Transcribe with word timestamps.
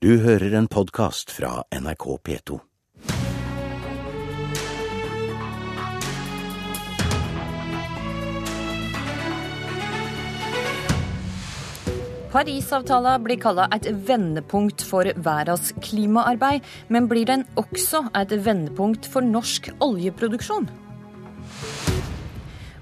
Du 0.00 0.14
hører 0.16 0.54
en 0.56 0.64
podkast 0.64 1.28
fra 1.28 1.58
NRK 1.76 2.04
P2. 2.24 2.54
Parisavtalen 12.32 13.26
blir 13.26 13.42
kalla 13.44 13.68
et 13.76 13.90
vendepunkt 14.08 14.80
for 14.88 15.04
verdens 15.20 15.74
klimaarbeid, 15.84 16.64
men 16.88 17.12
blir 17.12 17.28
den 17.28 17.44
også 17.60 18.06
et 18.16 18.32
vendepunkt 18.48 19.04
for 19.04 19.20
norsk 19.20 19.68
oljeproduksjon? 19.84 20.72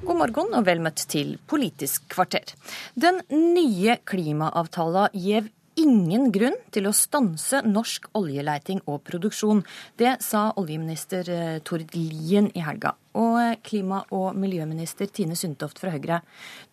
God 0.07 0.23
morgen 0.23 0.55
og 0.55 0.71
vel 0.71 0.87
møtt 0.87 1.03
til 1.11 1.35
Politisk 1.51 2.07
kvarter. 2.15 2.55
Den 2.95 3.25
nye 3.27 3.99
klimaavtalen 4.07 5.19
gir 5.19 5.51
ingen 5.79 6.31
grunn 6.35 6.57
til 6.75 6.89
å 6.89 6.95
stanse 6.97 7.61
norsk 7.67 8.09
oljeleiting 8.19 8.81
og 8.91 9.03
produksjon. 9.07 9.63
Det 10.01 10.17
sa 10.25 10.49
oljeminister 10.59 11.31
eh, 11.33 11.59
Tord 11.67 11.95
Lien 11.95 12.51
i 12.55 12.65
helga. 12.65 12.95
Og 13.19 13.39
eh, 13.43 13.59
klima- 13.65 14.05
og 14.15 14.39
miljøminister 14.39 15.11
Tine 15.13 15.39
Sundtoft 15.39 15.81
fra 15.83 15.93
Høyre, 15.95 16.23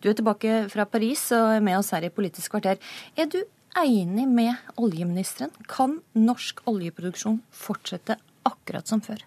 du 0.00 0.10
er 0.10 0.18
tilbake 0.18 0.64
fra 0.72 0.88
Paris 0.90 1.28
og 1.36 1.56
er 1.56 1.64
med 1.64 1.78
oss 1.78 1.92
her 1.94 2.06
i 2.06 2.12
Politisk 2.12 2.56
kvarter. 2.56 2.80
Er 3.16 3.30
du 3.30 3.40
enig 3.76 4.26
med 4.28 4.76
oljeministeren? 4.80 5.54
Kan 5.70 6.00
norsk 6.16 6.64
oljeproduksjon 6.70 7.42
fortsette 7.54 8.18
akkurat 8.46 8.88
som 8.88 9.04
før? 9.04 9.22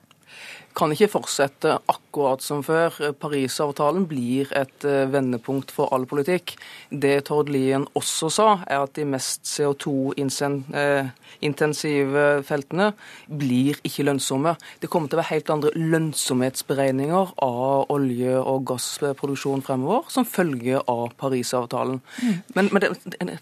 Kan 0.79 0.93
ikke 0.93 1.09
fortsette 1.11 1.73
akkurat 1.89 2.43
som 2.43 2.63
før. 2.63 2.93
Parisavtalen 3.19 4.07
blir 4.09 4.47
et 4.55 4.85
eh, 4.87 5.11
vendepunkt 5.11 5.71
for 5.73 5.93
all 5.95 6.05
politikk. 6.09 6.55
Det 6.89 7.23
Tord 7.27 7.49
Lien 7.51 7.87
også 7.97 8.29
sa, 8.33 8.59
er 8.67 8.79
at 8.85 8.95
de 8.95 9.05
mest 9.09 9.47
CO2-intensive 9.49 12.37
eh, 12.37 12.43
feltene 12.47 12.93
blir 13.27 13.75
ikke 13.83 14.03
lønnsomme. 14.07 14.55
Det 14.81 14.89
kommer 14.91 15.07
til 15.09 15.17
å 15.17 15.21
være 15.23 15.33
helt 15.33 15.49
andre 15.55 15.71
lønnsomhetsberegninger 15.75 17.25
av 17.45 17.85
olje- 17.91 18.39
og 18.39 18.65
gassproduksjon 18.69 19.61
fremover, 19.65 20.01
som 20.13 20.25
følge 20.27 20.77
av 20.85 21.09
Parisavtalen. 21.19 21.99
Mm. 22.21 22.35
Men, 22.55 22.65
men 22.71 22.79
det, 22.85 22.89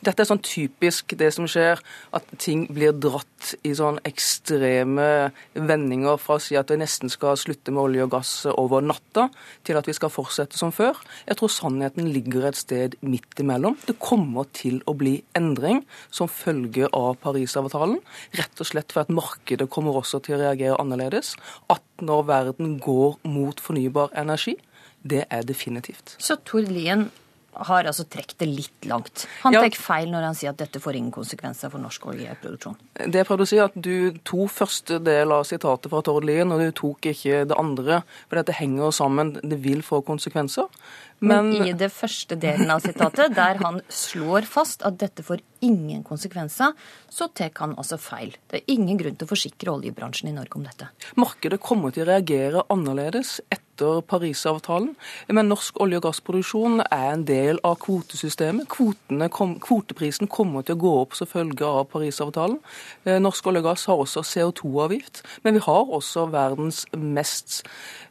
dette 0.01 0.21
er 0.23 0.31
sånn 0.31 0.45
typisk 0.45 1.03
det 1.19 1.31
som 1.35 1.45
skjer, 1.49 1.77
at 2.15 2.23
ting 2.41 2.61
blir 2.73 2.91
dratt 2.95 3.55
i 3.67 3.73
sånn 3.77 3.99
ekstreme 4.07 5.07
vendinger 5.53 6.17
fra 6.21 6.35
å 6.37 6.41
si 6.41 6.55
at 6.57 6.67
det 6.71 6.76
nesten 6.79 7.11
skal 7.11 7.37
slutte 7.39 7.73
med 7.73 7.83
olje 7.83 8.05
og 8.05 8.13
gass 8.13 8.31
over 8.51 8.83
natta, 8.85 9.27
til 9.67 9.79
at 9.79 9.87
vi 9.89 9.95
skal 9.97 10.11
fortsette 10.13 10.59
som 10.59 10.73
før. 10.75 10.97
Jeg 11.27 11.39
tror 11.39 11.51
sannheten 11.53 12.09
ligger 12.13 12.47
et 12.49 12.59
sted 12.59 12.97
midt 13.01 13.41
imellom. 13.43 13.77
Det 13.87 13.97
kommer 14.03 14.49
til 14.57 14.79
å 14.87 14.95
bli 14.97 15.17
endring 15.37 15.83
som 16.13 16.31
følge 16.31 16.89
av 16.95 17.17
Parisavtalen. 17.23 17.99
Rett 18.37 18.63
og 18.63 18.71
slett 18.71 18.93
for 18.95 19.05
at 19.05 19.13
markedet 19.13 19.69
kommer 19.73 19.97
også 19.99 20.21
til 20.23 20.37
å 20.37 20.41
reagere 20.45 20.79
annerledes. 20.81 21.35
At 21.73 21.83
når 22.01 22.27
verden 22.29 22.77
går 22.83 23.19
mot 23.27 23.61
fornybar 23.63 24.13
energi, 24.17 24.57
det 25.07 25.25
er 25.29 25.45
definitivt. 25.47 26.15
Så 26.19 26.37
Tord 26.45 26.69
Lien, 26.71 27.07
har 27.67 27.87
altså 27.89 28.05
trukket 28.09 28.37
det 28.41 28.49
litt 28.49 28.87
langt. 28.89 29.25
Han 29.43 29.55
ja. 29.55 29.63
tar 29.63 29.77
feil 29.79 30.11
når 30.11 30.27
han 30.29 30.37
sier 30.37 30.53
at 30.53 30.61
dette 30.61 30.81
får 30.83 30.99
ingen 30.99 31.13
konsekvenser 31.15 31.71
for 31.73 31.81
norsk 31.81 32.05
oljeproduksjon. 32.11 32.77
Det 33.07 33.21
jeg 33.21 33.27
prøvde 33.29 33.47
å 33.47 33.49
si, 33.49 33.59
at 33.63 33.75
du 33.75 34.17
tok 34.27 34.53
første 34.53 34.99
del 35.03 35.33
av 35.33 35.45
sitatet 35.49 35.91
fra 35.91 36.03
Tord 36.05 36.27
Lien, 36.27 36.53
og 36.53 36.61
du 36.61 36.71
tok 36.75 37.09
ikke 37.13 37.43
det 37.49 37.57
andre. 37.57 38.01
For 38.27 38.39
dette 38.39 38.55
henger 38.57 38.93
sammen. 38.95 39.35
Det 39.41 39.59
vil 39.63 39.83
få 39.85 40.03
konsekvenser. 40.05 40.69
Men, 41.19 41.49
Men 41.49 41.67
i 41.67 41.73
det 41.73 41.89
første 41.89 42.37
delen 42.37 42.69
av 42.69 42.83
sitatet, 42.85 43.33
der 43.33 43.57
han 43.63 43.79
slår 43.89 44.45
fast 44.45 44.83
at 44.85 44.99
dette 45.01 45.25
får 45.25 45.41
ingen 45.65 46.03
konsekvenser, 46.05 46.75
så 47.09 47.29
tar 47.33 47.55
han 47.57 47.73
altså 47.73 47.97
feil. 47.97 48.35
Det 48.45 48.61
er 48.61 48.75
ingen 48.75 48.99
grunn 48.99 49.17
til 49.17 49.25
å 49.25 49.31
forsikre 49.31 49.73
oljebransjen 49.73 50.29
i 50.29 50.35
Norge 50.35 50.59
om 50.59 50.67
dette. 50.67 50.91
Markedet 51.17 51.57
kommer 51.63 51.95
til 51.95 52.05
å 52.05 52.11
reagere 52.11 52.67
annerledes 52.73 53.39
etter 53.47 53.66
etter 53.77 54.01
Parisavtalen. 54.01 54.95
Men 55.27 55.49
norsk 55.49 55.75
olje- 55.79 55.97
og 55.97 56.03
gassproduksjon 56.03 56.81
er 56.91 57.13
en 57.13 57.25
del 57.25 57.59
av 57.63 57.77
kvotesystemet. 57.79 58.67
Kom, 58.67 59.59
kvoteprisen 59.59 60.27
kommer 60.27 60.63
til 60.63 60.75
å 60.75 60.79
gå 60.81 60.93
opp 61.01 61.15
som 61.15 61.27
følge 61.27 61.65
av 61.65 61.87
Parisavtalen. 61.91 62.59
Eh, 63.05 63.19
norsk 63.19 63.45
olje 63.47 63.59
og 63.59 63.69
gass 63.69 63.85
har 63.85 63.97
også 63.97 64.23
CO2-avgift, 64.23 65.23
men 65.43 65.53
vi 65.53 65.59
har 65.59 65.85
også 65.85 66.29
verdens 66.31 66.85
mest 66.95 67.63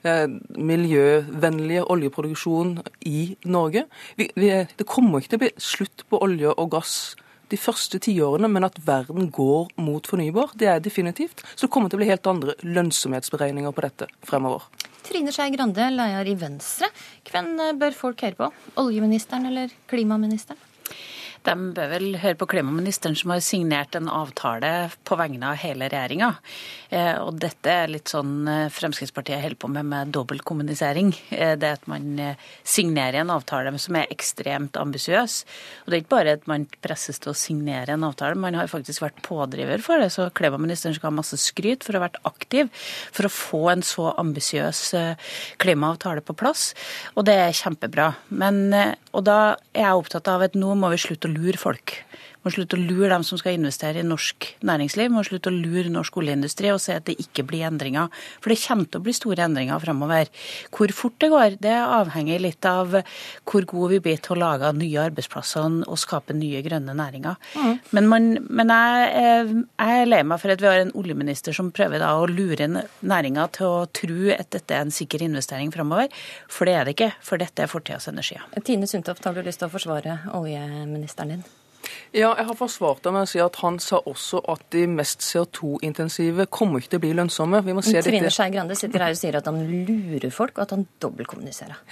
eh, 0.05 0.27
miljøvennlige 0.57 1.85
oljeproduksjon 1.85 2.83
i 3.07 3.37
Norge. 3.45 3.87
Vi, 4.17 4.31
vi, 4.35 4.67
det 4.77 4.87
kommer 4.87 5.21
ikke 5.21 5.35
til 5.35 5.41
å 5.41 5.47
bli 5.47 5.55
slutt 5.59 6.07
på 6.09 6.23
olje 6.23 6.55
og 6.55 6.71
gass 6.71 7.17
de 7.51 7.57
første 7.57 7.99
tiårene, 8.03 8.49
men 8.51 8.67
at 8.67 8.81
verden 8.87 9.31
går 9.31 9.69
mot 9.79 10.07
fornybar, 10.07 10.57
det 10.59 10.67
er 10.67 10.83
definitivt. 10.83 11.45
Så 11.55 11.67
det 11.67 11.73
kommer 11.73 11.89
til 11.89 12.01
å 12.01 12.03
bli 12.03 12.11
helt 12.11 12.27
andre 12.27 12.57
lønnsomhetsberegninger 12.63 13.71
på 13.71 13.87
dette 13.87 14.11
fremover. 14.27 14.67
Trine 15.07 15.31
Skei 15.31 15.53
Grande, 15.55 15.85
leder 15.95 16.27
i 16.27 16.35
Venstre. 16.35 16.89
Hvem 17.31 17.53
bør 17.79 17.95
folk 17.95 18.25
høre 18.27 18.39
på? 18.39 18.49
Oljeministeren 18.83 19.47
eller 19.47 19.71
klimaministeren? 19.87 20.59
De 21.47 21.55
bør 21.77 21.91
vel 21.93 22.17
høre 22.19 22.37
på 22.39 22.49
klimaministeren 22.51 23.15
som 23.19 23.31
har 23.31 23.43
signert 23.45 23.95
en 23.95 24.09
avtale 24.11 24.91
på 25.07 25.19
vegne 25.19 25.53
av 25.53 25.61
hele 25.63 25.87
regjeringa. 25.93 26.33
Eh, 26.91 27.15
og 27.23 27.39
dette 27.43 27.71
er 27.71 27.93
litt 27.93 28.11
sånn 28.11 28.49
eh, 28.51 28.73
Fremskrittspartiet 28.75 29.43
holder 29.45 29.61
på 29.63 29.71
med 29.71 29.87
med 29.87 30.11
dobbeltkommunisering. 30.15 31.13
Eh, 31.31 31.55
det 31.61 31.71
at 31.79 31.87
man 31.91 32.35
signerer 32.67 33.21
en 33.21 33.31
avtale 33.35 33.71
som 33.83 33.99
er 34.01 34.11
ekstremt 34.11 34.79
ambisiøs. 34.81 35.39
Og 35.85 35.93
det 35.93 35.99
er 35.99 36.03
ikke 36.03 36.15
bare 36.17 36.37
at 36.41 36.49
man 36.51 36.67
presses 36.83 37.23
til 37.23 37.31
å 37.31 37.39
signere 37.39 37.95
en 37.95 38.07
avtale, 38.09 38.39
man 38.39 38.59
har 38.59 38.71
faktisk 38.71 39.05
vært 39.05 39.23
pådriver 39.27 39.83
for 39.85 40.03
det. 40.03 40.11
Så 40.15 40.29
klimaministeren 40.35 40.97
skal 40.99 41.13
ha 41.13 41.19
masse 41.21 41.39
skryt 41.43 41.87
for 41.87 41.95
å 41.95 42.03
ha 42.03 42.09
vært 42.09 42.21
aktiv 42.27 42.73
for 43.15 43.29
å 43.29 43.33
få 43.33 43.63
en 43.71 43.87
så 43.87 44.11
ambisiøs 44.19 44.83
klimaavtale 45.63 46.25
på 46.27 46.35
plass. 46.39 46.73
Og 47.15 47.27
det 47.29 47.39
er 47.45 47.55
kjempebra. 47.57 48.13
Men, 48.35 48.75
og 49.17 49.25
da 49.25 49.39
er 49.73 49.87
jeg 49.89 50.03
opptatt 50.03 50.29
av 50.29 50.45
at 50.45 50.57
nå 50.59 50.75
må 50.77 50.93
vi 50.93 51.01
slutte 51.01 51.31
å 51.31 51.33
lure 51.33 51.61
folk 51.61 51.97
må 52.47 52.53
slutte 52.55 52.79
å 52.79 52.83
lure 52.83 53.11
dem 53.11 53.25
som 53.27 53.41
skal 53.41 53.57
investere 53.59 54.01
i 54.01 54.07
norsk 54.07 54.47
næringsliv. 54.67 55.11
Må 55.11 55.25
slutte 55.27 55.51
å 55.51 55.55
lure 55.55 55.91
norsk 55.91 56.21
oljeindustri 56.23 56.71
og 56.71 56.79
si 56.83 56.95
at 56.95 57.09
det 57.09 57.17
ikke 57.23 57.43
blir 57.49 57.67
endringer. 57.67 58.13
For 58.39 58.53
det 58.53 58.61
kommer 58.63 58.87
til 58.87 59.03
å 59.03 59.07
bli 59.07 59.15
store 59.17 59.47
endringer 59.49 59.83
fremover. 59.83 60.31
Hvor 60.71 60.95
fort 60.95 61.19
det 61.23 61.33
går, 61.33 61.59
det 61.65 61.75
avhenger 61.75 62.45
litt 62.45 62.69
av 62.71 62.95
hvor 63.47 63.67
gode 63.67 63.97
vi 63.97 64.03
blir 64.07 64.23
til 64.23 64.37
å 64.37 64.41
lage 64.45 64.71
nye 64.79 65.09
arbeidsplasser 65.09 65.55
og 65.57 65.99
skape 65.99 66.37
nye 66.37 66.63
grønne 66.63 66.95
næringer. 66.95 67.41
Mm. 67.57 67.75
Men, 67.97 68.09
man, 68.13 68.31
men 68.47 68.71
jeg, 68.71 69.59
jeg, 69.81 69.99
er 69.99 70.11
lei 70.11 70.23
meg 70.29 70.43
for 70.43 70.55
at 70.55 70.63
vi 70.63 70.71
har 70.71 70.85
en 70.85 70.95
oljeminister 70.99 71.57
som 71.57 71.73
prøver 71.75 72.03
da 72.03 72.13
å 72.21 72.29
lure 72.31 72.69
næringa 72.71 73.49
til 73.57 73.67
å 73.81 73.85
tro 73.91 74.31
at 74.37 74.53
dette 74.55 74.77
er 74.77 74.87
en 74.87 74.95
sikker 74.95 75.27
investering 75.27 75.75
fremover. 75.75 76.13
For 76.53 76.69
det 76.69 76.79
er 76.79 76.87
det 76.87 76.97
ikke, 76.97 77.13
for 77.25 77.43
dette 77.43 77.67
er 77.67 77.73
fortidas 77.73 78.07
energier. 78.13 78.47
Tine 78.67 78.87
Sundtoft, 78.91 79.27
har 79.27 79.35
du 79.35 79.43
lyst 79.47 79.63
til 79.63 79.71
å 79.71 79.75
forsvare 79.75 80.21
oljeministeren 80.37 81.37
din? 81.37 81.47
Ja, 82.17 82.31
jeg 82.39 82.47
har 82.49 82.57
forsvart 82.57 83.03
det 83.05 83.13
med 83.13 83.27
å 83.27 83.31
si 83.31 83.41
at 83.43 83.59
han 83.63 83.79
sa 83.83 84.01
også 84.09 84.41
at 84.53 84.63
de 84.73 84.87
mest 84.89 85.25
CO2-intensive 85.27 86.49
kommer 86.53 86.81
ikke 86.81 86.95
til 86.95 87.03
å 87.03 87.05
bli 87.07 87.15
lønnsomme. 87.19 87.63
Vi 87.67 87.75
må 87.77 87.85
se 87.85 88.03
Trine 88.05 88.31
Skei 88.33 88.53
Grande 88.55 88.79
sitter 88.79 89.05
her 89.05 89.17
og 89.17 89.21
sier 89.21 89.41
at 89.41 89.51
han 89.51 89.61
lurer 89.67 90.33
folk, 90.35 90.57
og 90.57 90.67
at 90.67 90.77
han 90.77 90.87
dobbeltkommuniserer. 91.03 91.83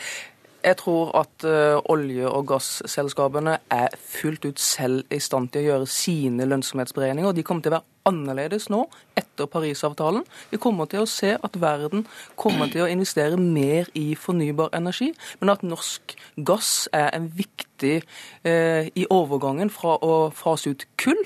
Jeg 0.64 0.78
tror 0.80 1.10
at 1.20 1.44
uh, 1.44 1.76
olje- 1.92 2.30
og 2.30 2.46
gasselskapene 2.48 3.58
er 3.74 3.96
fullt 4.00 4.46
ut 4.48 4.60
selv 4.60 5.12
i 5.12 5.20
stand 5.20 5.50
til 5.52 5.60
å 5.60 5.68
gjøre 5.68 5.90
sine 5.92 6.46
lønnsomhetsberegninger. 6.48 7.36
De 7.36 7.44
kommer 7.44 7.66
til 7.66 7.74
å 7.74 7.78
være 7.78 7.93
annerledes 8.08 8.68
nå 8.72 8.84
etter 9.18 9.48
Parisavtalen. 9.50 10.24
Vi 10.52 10.60
kommer 10.62 10.88
til 10.90 11.04
å 11.04 11.10
se 11.10 11.34
at 11.36 11.58
verden 11.60 12.06
kommer 12.40 12.70
til 12.72 12.84
å 12.84 12.90
investere 12.90 13.40
mer 13.40 13.90
i 13.98 14.12
fornybar 14.18 14.74
energi, 14.76 15.12
men 15.40 15.52
at 15.54 15.64
norsk 15.66 16.16
gass 16.36 16.86
er 16.92 17.10
en 17.16 17.30
viktig 17.34 17.96
eh, 18.44 18.92
i 18.94 19.08
overgangen 19.12 19.72
fra 19.72 19.96
å 20.04 20.14
fase 20.34 20.74
ut 20.74 20.86
kull 21.00 21.20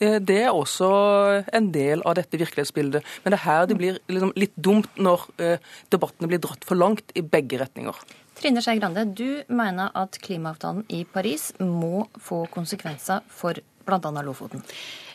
eh, 0.00 0.18
det 0.18 0.40
er 0.46 0.52
også 0.56 0.90
en 1.54 1.70
del 1.74 2.02
av 2.08 2.18
dette 2.18 2.40
virkelighetsbildet. 2.40 3.06
Men 3.22 3.34
det 3.34 3.40
er 3.40 3.46
her 3.46 3.70
det 3.70 3.78
blir 3.78 4.02
liksom 4.10 4.34
litt 4.38 4.56
dumt 4.56 4.90
når 4.98 5.28
debattene 5.92 6.30
blir 6.30 6.42
dratt 6.42 6.66
for 6.66 6.78
langt 6.78 7.14
i 7.14 7.22
begge 7.22 7.60
retninger. 7.62 8.04
Trine 8.34 8.60
Skei 8.62 8.80
Grande, 8.80 9.04
du 9.14 9.44
mener 9.48 9.92
at 9.94 10.18
klimaavtalen 10.22 10.82
i 10.92 11.04
Paris 11.06 11.52
må 11.60 12.08
få 12.20 12.42
konsekvenser 12.52 13.22
for 13.30 13.60
bl.a. 13.86 14.22
Lofoten? 14.26 14.64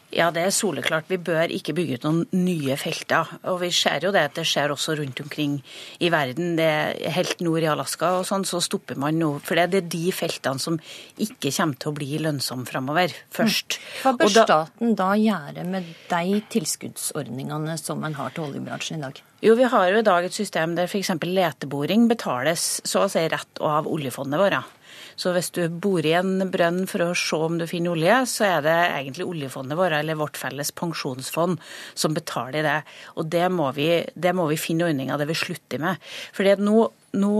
Ja, 0.09 0.31
det 0.33 0.41
er 0.41 0.53
soleklart. 0.53 1.05
Vi 1.11 1.19
bør 1.21 1.51
ikke 1.53 1.75
bygge 1.77 1.99
ut 1.99 2.05
noen 2.07 2.23
nye 2.33 2.73
felter. 2.81 3.29
Og 3.51 3.59
vi 3.61 3.69
ser 3.75 4.01
jo 4.07 4.13
det 4.13 4.23
at 4.31 4.37
det 4.39 4.45
skjer 4.49 4.73
også 4.73 4.95
rundt 4.97 5.21
omkring 5.21 5.59
i 6.01 6.09
verden. 6.09 6.55
Det 6.57 6.65
er 6.65 7.17
Helt 7.19 7.43
nord 7.45 7.61
i 7.61 7.69
Alaska 7.69 8.15
og 8.17 8.25
sånn, 8.25 8.45
så 8.47 8.61
stopper 8.63 8.97
man 9.01 9.19
nå. 9.21 9.35
For 9.45 9.59
det 9.59 9.81
er 9.83 9.89
de 9.91 10.13
feltene 10.15 10.61
som 10.61 10.79
ikke 11.21 11.51
kommer 11.53 11.77
til 11.77 11.91
å 11.91 11.95
bli 11.99 12.19
lønnsomme 12.25 12.65
framover, 12.69 13.13
først. 13.33 13.79
Hva 14.01 14.15
bør 14.17 14.33
da, 14.33 14.45
staten 14.47 14.95
da 14.97 15.11
gjøre 15.19 15.65
med 15.69 15.93
de 16.09 16.41
tilskuddsordningene 16.55 17.77
som 17.81 18.01
man 18.01 18.17
har 18.17 18.33
til 18.33 18.47
oljebransjen 18.47 18.97
i 18.97 19.05
dag? 19.05 19.21
Jo, 19.45 19.53
vi 19.55 19.69
har 19.71 19.93
jo 19.93 20.01
i 20.01 20.05
dag 20.05 20.25
et 20.25 20.35
system 20.35 20.73
der 20.75 20.89
f.eks. 20.89 21.13
leteboring 21.23 22.09
betales 22.09 22.81
så 22.87 23.05
å 23.05 23.11
si 23.11 23.21
rett 23.29 23.61
av 23.63 23.87
oljefondet 23.87 24.41
vårt. 24.41 24.78
Så 25.19 25.33
hvis 25.35 25.51
du 25.55 25.65
bor 25.67 26.05
i 26.05 26.13
en 26.15 26.45
brønn 26.51 26.85
for 26.89 27.03
å 27.03 27.15
se 27.17 27.39
om 27.49 27.57
du 27.59 27.65
finner 27.67 27.91
olje, 27.91 28.21
så 28.31 28.45
er 28.47 28.61
det 28.63 28.77
egentlig 28.85 29.27
oljefondet 29.27 29.79
vårt 29.79 29.97
eller 29.97 30.19
vårt 30.19 30.39
felles 30.39 30.71
pensjonsfond 30.79 31.59
som 31.93 32.15
betaler 32.15 32.63
det. 32.63 32.77
Og 33.19 33.27
det 33.33 33.47
må 33.51 33.67
vi, 33.75 33.89
det 34.15 34.33
må 34.37 34.47
vi 34.51 34.59
finne 34.59 34.87
ordninger 34.87 35.19
der 35.19 35.29
vi 35.29 35.37
slutter 35.37 35.83
med. 35.83 35.99
Fordi 36.37 36.55
at 36.55 36.63
nå, 36.63 36.87
nå 37.19 37.35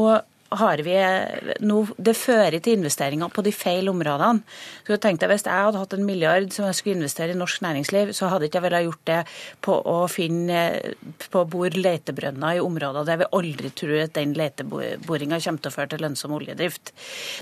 har 0.52 0.82
vi 0.82 0.96
noe, 1.62 1.94
Det 1.98 2.16
fører 2.18 2.60
til 2.60 2.80
investeringer 2.80 3.30
på 3.30 3.44
de 3.46 3.52
feil 3.54 3.90
områdene. 3.92 4.42
Så 4.86 4.96
jeg 4.96 5.02
tenkte 5.04 5.28
Hvis 5.30 5.46
jeg 5.46 5.54
hadde 5.54 5.78
hatt 5.78 5.94
en 5.94 6.06
milliard 6.06 6.52
som 6.54 6.66
jeg 6.66 6.76
skulle 6.76 6.98
investere 6.98 7.32
i 7.32 7.38
norsk 7.38 7.62
næringsliv, 7.62 8.14
så 8.14 8.30
hadde 8.30 8.48
ikke 8.48 8.58
jeg 8.58 8.66
villet 8.66 8.86
gjort 8.88 9.06
det 9.06 9.20
på 9.62 9.76
å 9.86 10.08
finne 10.10 10.60
på 11.30 11.44
bord 11.46 11.78
letebrønner 11.78 12.58
i 12.58 12.64
områder 12.64 13.06
der 13.06 13.22
vi 13.22 13.30
aldri 13.32 13.70
tror 13.70 14.04
at 14.04 14.16
den 14.18 14.34
leteboringa 14.34 15.40
kommer 15.40 15.62
til 15.62 15.70
å 15.72 15.76
føre 15.76 15.92
til 15.94 16.04
lønnsom 16.04 16.34
oljedrift. 16.34 16.94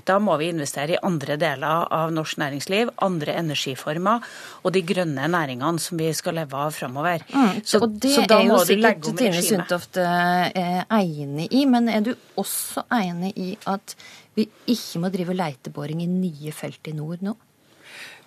Da 0.04 0.18
må 0.18 0.36
vi 0.36 0.50
investere 0.52 0.96
i 0.96 1.00
andre 1.02 1.38
deler 1.40 1.88
av 1.88 2.12
norsk 2.12 2.38
næringsliv, 2.42 2.92
andre 3.04 3.38
energiformer 3.40 4.24
og 4.62 4.72
de 4.74 4.84
grønne 4.84 5.28
næringene 5.32 5.80
som 5.80 5.98
vi 5.98 6.12
skal 6.12 6.38
leve 6.42 6.60
av 6.60 6.76
framover. 6.76 7.24
Mm. 7.32 7.64
Så, 7.64 7.80
og 7.80 7.96
det 8.02 8.14
så 8.14 8.26
er 8.26 8.46
jo 8.50 8.60
sikkert 8.68 9.10
Tine 9.18 9.42
Sundtoft 9.42 9.98
eh, 10.02 10.84
enig 10.98 11.48
i, 11.54 11.64
men 11.70 11.88
er 11.88 12.04
du 12.04 12.12
også 12.38 12.84
enig 12.90 12.97
enig 13.02 13.32
i 13.38 13.50
at 13.70 13.94
vi 14.36 14.48
ikke 14.70 15.02
må 15.02 15.10
drive 15.14 15.36
leiteboring 15.36 16.02
i 16.04 16.10
nye 16.10 16.54
felt 16.54 16.90
i 16.90 16.96
nord 16.96 17.24
nå? 17.24 17.34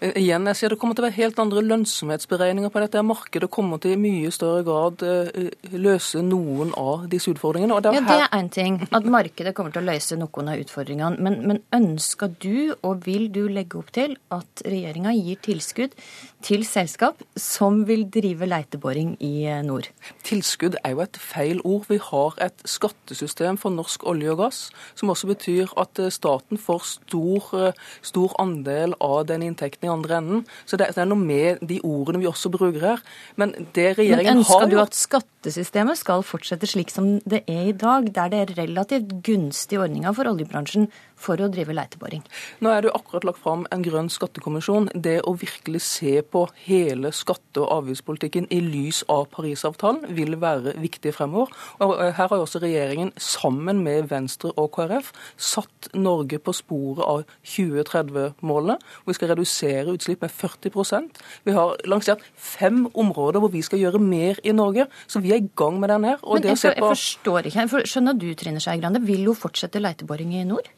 Eh, 0.02 0.16
igjen, 0.18 0.48
jeg 0.50 0.58
sier 0.58 0.74
Det 0.74 0.80
kommer 0.82 0.98
til 0.98 1.06
å 1.06 1.08
være 1.10 1.20
helt 1.20 1.40
andre 1.42 1.62
lønnsomhetsberegninger 1.62 2.74
på 2.74 2.82
dette. 2.82 3.04
Markedet 3.06 3.50
kommer 3.54 3.82
til 3.82 3.94
i 3.94 4.00
mye 4.02 4.32
større 4.34 4.64
grad 4.66 5.04
eh, 5.06 5.52
løse 5.78 6.24
noen 6.26 6.74
av 6.80 7.06
disse 7.12 7.30
utfordringene. 7.30 7.78
Det 7.86 7.94
ja, 7.94 8.02
Det 8.08 8.18
er 8.18 8.34
én 8.40 8.50
ting, 8.50 8.80
at 8.90 9.06
markedet 9.06 9.54
kommer 9.58 9.74
til 9.76 9.84
å 9.84 9.92
løse 9.92 10.18
noen 10.18 10.50
av 10.50 10.64
utfordringene. 10.64 11.22
Men, 11.22 11.38
men 11.46 11.62
ønsker 11.78 12.34
du, 12.42 12.74
og 12.82 13.06
vil 13.06 13.28
du 13.34 13.46
legge 13.46 13.78
opp 13.78 13.92
til, 13.94 14.18
at 14.34 14.64
regjeringa 14.66 15.14
gir 15.14 15.38
tilskudd 15.46 15.94
til 16.42 16.66
selskap 16.66 17.22
som 17.38 17.84
vil 17.86 18.08
drive 18.10 18.50
leiteboring 18.50 19.14
i 19.22 19.46
eh, 19.46 19.62
nord? 19.68 19.92
Tilskudd 20.26 20.80
er 20.82 20.96
jo 20.96 21.06
et 21.06 21.22
feil 21.22 21.62
ord. 21.62 21.86
Vi 21.92 22.02
har 22.02 22.42
et 22.42 22.66
skattesystem 22.66 23.62
for 23.62 23.78
norsk 23.78 24.08
olje 24.10 24.34
og 24.34 24.42
gass, 24.48 24.64
som 24.98 25.14
også 25.14 25.30
betyr 25.30 25.78
at 25.78 26.02
staten 26.10 26.58
får 26.58 26.90
stor, 26.96 27.72
stor 28.02 28.34
andel 28.42 28.98
av 28.98 29.28
den 29.30 29.51
inntekten 29.52 29.88
i 29.88 29.92
andre 29.92 30.20
enden. 30.22 30.46
Så 30.66 30.80
det, 30.80 30.92
er 30.96 31.10
noe 31.12 31.20
med 31.20 31.62
de 31.68 31.82
ordene 31.88 32.24
vi 32.24 32.30
også 32.32 32.52
bruker 32.54 32.88
her. 32.94 33.06
Men 33.40 33.54
det 33.76 33.92
regjeringen 34.00 34.42
Men 34.42 34.44
ønsker 34.44 34.66
har 34.66 34.72
du 34.72 34.80
at 34.82 34.98
skattesystemet 35.42 35.98
skal 35.98 36.22
fortsette 36.22 36.68
slik 36.70 36.92
som 36.94 37.16
det 37.26 37.42
er 37.50 37.72
i 37.72 37.74
dag, 37.74 38.06
der 38.14 38.30
det 38.30 38.40
er 38.42 38.52
relativt 38.62 39.24
gunstige 39.26 39.82
ordninger 39.82 40.14
for 40.14 40.30
oljebransjen 40.30 40.86
for 41.22 41.42
å 41.42 41.50
drive 41.54 41.74
leiteboring. 41.74 42.22
Nå 42.62 42.70
er 42.70 42.82
det 42.82 42.90
jo 42.90 42.98
akkurat 42.98 43.26
lagt 43.28 43.42
fram 43.42 43.66
en 43.74 43.84
grønn 43.86 44.10
skattekommisjon. 44.14 44.90
Det 44.94 45.20
å 45.26 45.34
virkelig 45.38 45.82
se 45.86 46.22
på 46.22 46.48
hele 46.66 47.12
skatte- 47.14 47.62
og 47.62 47.70
avgiftspolitikken 47.78 48.48
i 48.54 48.60
lys 48.62 49.04
av 49.10 49.28
Parisavtalen 49.34 50.14
vil 50.18 50.38
være 50.42 50.76
viktig 50.82 51.14
fremover. 51.18 51.54
Og 51.82 51.96
eh, 51.98 52.14
her 52.18 52.30
har 52.30 52.38
jo 52.38 52.46
også 52.46 52.62
regjeringen 52.64 53.12
sammen 53.18 53.84
med 53.86 54.10
Venstre 54.10 54.54
og 54.58 54.72
KrF 54.78 55.12
satt 55.38 55.92
Norge 55.98 56.42
på 56.42 56.54
sporet 56.58 57.06
av 57.06 57.26
2030-målene. 57.54 58.78
Vi 59.06 59.18
skal 59.18 59.34
redusere 59.34 59.94
utslipp 59.94 60.22
med 60.26 60.34
40% 60.34 61.22
Vi 61.46 61.54
har 61.56 61.78
lansert 61.90 62.24
fem 62.36 62.86
områder 62.94 63.42
hvor 63.42 63.54
vi 63.54 63.62
skal 63.66 63.82
gjøre 63.82 64.02
mer 64.02 64.42
i 64.46 64.54
Norge. 64.56 64.88
Så 65.08 65.22
vi 65.22 65.31
er 65.38 65.44
i 65.44 65.50
gang 65.58 65.80
med 65.80 65.92
den 65.92 66.08
her. 66.10 66.22
Men 66.26 66.48
jeg, 66.50 66.58
for, 66.58 66.76
jeg 66.76 66.84
forstår 66.84 67.50
ikke. 67.50 67.84
Skjønner 67.90 68.18
du, 68.18 68.28
Trine 68.38 68.62
Skei 68.64 68.80
Grande, 68.82 69.02
vil 69.06 69.26
hun 69.30 69.38
fortsette 69.38 69.82
leiteboring 69.82 70.34
i 70.40 70.46
nord? 70.48 70.70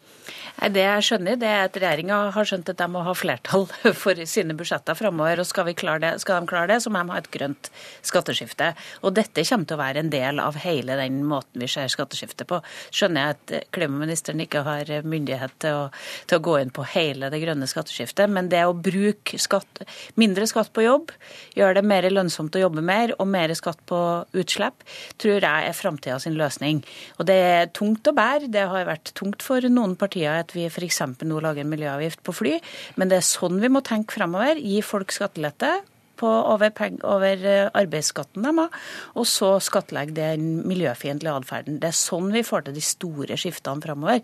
Det 0.73 0.83
jeg 0.83 1.05
skjønner, 1.07 1.37
det 1.39 1.49
er 1.49 1.65
at 1.67 1.77
regjeringa 1.79 2.19
har 2.35 2.47
skjønt 2.47 2.69
at 2.71 2.79
de 2.79 2.87
må 2.91 3.01
ha 3.03 3.13
flertall 3.17 3.65
for 4.03 4.19
sine 4.29 4.55
budsjetter 4.57 4.97
framover. 4.97 5.41
Og 5.43 5.47
skal, 5.49 5.69
det, 5.73 6.13
skal, 6.23 6.43
de 6.43 6.49
klare 6.51 6.71
det, 6.71 6.79
så 6.83 6.91
må 6.93 7.01
de 7.01 7.13
ha 7.13 7.19
et 7.19 7.29
grønt 7.33 7.69
skatteskifte. 8.05 8.71
Og 9.03 9.15
dette 9.17 9.43
kommer 9.47 9.69
til 9.69 9.77
å 9.77 9.81
være 9.81 10.03
en 10.03 10.11
del 10.13 10.41
av 10.43 10.59
hele 10.63 10.97
den 10.99 11.21
måten 11.27 11.63
vi 11.63 11.69
ser 11.71 11.91
skatteskiftet 11.91 12.47
på. 12.49 12.61
Skjønner 12.93 13.25
jeg 13.25 13.37
at 13.37 13.73
klimaministeren 13.75 14.43
ikke 14.45 14.63
har 14.67 14.91
myndighet 15.07 15.57
til 15.63 15.81
å, 15.81 15.83
til 16.29 16.39
å 16.39 16.45
gå 16.47 16.57
inn 16.61 16.73
på 16.73 16.87
hele 16.93 17.31
det 17.33 17.41
grønne 17.43 17.67
skatteskiftet, 17.69 18.31
men 18.31 18.51
det 18.53 18.63
å 18.67 18.75
bruke 18.77 19.39
skatt, 19.41 19.83
mindre 20.19 20.47
skatt 20.49 20.71
på 20.75 20.85
jobb, 20.85 21.11
gjøre 21.57 21.79
det 21.79 21.85
mer 21.89 22.07
lønnsomt 22.11 22.55
å 22.55 22.63
jobbe 22.63 22.83
mer 22.85 23.15
og 23.17 23.27
mer 23.31 23.53
skatt 23.57 23.81
på 23.89 23.99
utslipp, 24.39 24.85
tror 25.21 25.43
jeg 25.43 25.67
er 25.67 25.77
framtida 25.77 26.19
sin 26.21 26.37
løsning. 26.39 26.83
Og 27.19 27.27
det 27.29 27.39
er 27.43 27.71
tungt 27.75 28.07
å 28.07 28.15
bære. 28.15 28.51
Det 28.53 28.65
har 28.69 28.87
vært 28.87 29.13
tungt 29.17 29.43
for 29.45 29.63
noen 29.69 29.95
partier 30.13 30.43
at 30.43 30.53
vi 30.53 30.67
f.eks. 30.69 31.01
nå 31.25 31.39
lager 31.41 31.63
en 31.63 31.71
miljøavgift 31.71 32.21
på 32.23 32.33
fly. 32.33 32.53
Men 32.97 33.09
det 33.09 33.19
er 33.19 33.25
sånn 33.25 33.59
vi 33.61 33.71
må 33.71 33.81
tenke 33.81 34.13
fremover. 34.13 34.61
Gi 34.61 34.81
folk 34.85 35.11
skattelette 35.11 35.81
på, 36.19 36.29
over, 36.29 36.71
over, 37.03 37.45
eh, 37.49 37.69
arbeidsskatten 37.73 38.45
de 38.45 38.53
har, 38.59 38.81
og 39.17 39.27
så 39.27 39.55
skattlegge 39.63 40.15
den 40.17 40.61
miljøfiendtlige 40.69 41.33
atferden. 41.41 41.79
Det 41.81 41.89
er 41.89 41.97
sånn 41.97 42.31
vi 42.33 42.43
får 42.45 42.67
til 42.67 42.77
de 42.77 42.83
store 42.85 43.37
skiftene 43.39 43.83
framover. 43.83 44.21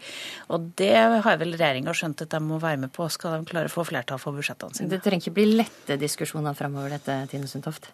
Og 0.53 0.69
det 0.79 0.93
har 1.25 1.39
vel 1.41 1.55
regjeringa 1.55 1.95
skjønt 1.97 2.23
at 2.25 2.33
de 2.33 2.41
må 2.43 2.59
være 2.61 2.83
med 2.85 2.93
på, 2.95 3.07
skal 3.11 3.39
de 3.39 3.49
klare 3.49 3.71
å 3.71 3.73
få 3.73 3.87
flertall 3.89 4.21
for 4.21 4.37
budsjettene 4.37 4.77
sine. 4.77 4.91
Det 4.93 5.01
trenger 5.05 5.25
ikke 5.25 5.37
bli 5.39 5.47
lette 5.63 5.97
diskusjoner 6.01 6.57
fremover, 6.57 6.93
dette, 6.97 7.17
Tine 7.31 7.49
Sundtoft? 7.49 7.89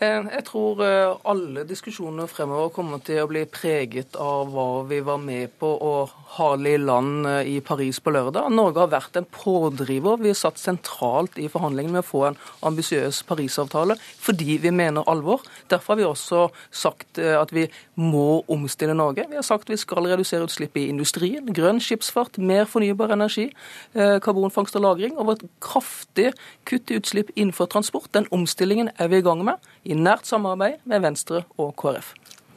Eh, 0.00 0.30
jeg 0.38 0.46
tror 0.48 0.82
eh, 0.86 1.12
alle 1.28 1.66
diskusjoner 1.68 2.30
fremover 2.30 2.72
kommer 2.74 3.04
til 3.04 3.22
å 3.22 3.30
bli 3.30 3.44
preget 3.50 4.16
av 4.20 4.52
hva 4.54 4.68
vi 4.88 5.02
var 5.04 5.20
med 5.22 5.58
på 5.60 5.70
å 5.76 5.94
hale 6.38 6.74
i 6.74 6.80
land 6.80 7.28
i 7.46 7.58
Paris 7.64 8.00
på 8.02 8.12
lørdag. 8.12 8.48
Norge 8.52 8.82
har 8.82 8.92
vært 8.92 9.20
en 9.20 9.28
pådriver. 9.28 10.20
Vi 10.22 10.32
har 10.32 10.38
satt 10.38 10.60
sentralt 10.60 11.38
i 11.40 11.48
forhandlingene 11.52 11.98
med 11.98 12.04
å 12.04 12.08
få 12.08 12.24
en 12.30 12.40
ambisiøs 12.66 13.22
Parisavtale 13.26 13.96
fordi 14.22 14.58
vi 14.62 14.72
mener 14.74 15.06
alvor. 15.10 15.42
Derfor 15.70 15.94
har 15.94 16.00
vi 16.00 16.06
også 16.08 16.46
sagt 16.70 17.20
eh, 17.22 17.34
at 17.38 17.52
vi 17.54 17.66
må 17.96 18.42
omstille 18.52 18.94
Norge. 18.96 19.26
Vi 19.28 19.38
har 19.38 19.46
sagt 19.46 19.70
vi 19.70 19.78
skal 19.80 20.08
redusere 20.08 20.46
utslipp 20.46 20.76
i 20.76 20.88
industrien, 20.90 21.52
grønn 21.54 21.80
skipsfart, 21.82 22.38
mer 22.38 22.68
fornybar 22.70 23.14
energi, 23.16 23.48
eh, 23.94 24.18
karbonfangst 24.22 24.76
og 24.76 24.86
-lagring 24.86 25.16
og 25.18 25.32
et 25.36 25.46
kraftig 25.60 26.32
kutt 26.64 26.90
i 26.90 27.00
utslipp 27.00 27.30
innenfor 27.36 27.66
transport. 27.66 28.12
Den 28.12 28.26
omstillingen 28.30 28.90
er 28.98 29.08
vi 29.08 29.18
i 29.18 29.26
gang 29.26 29.44
med, 29.44 29.54
i 29.84 29.94
nært 29.94 30.26
samarbeid 30.26 30.82
med 30.84 31.00
Venstre 31.00 31.44
og 31.58 31.74
KrF. 31.76 32.14